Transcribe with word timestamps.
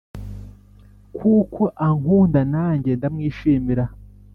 kuko 1.17 1.61
ankunda 1.87 2.41
nanjye 2.53 2.91
ndamwishimira 2.97 3.85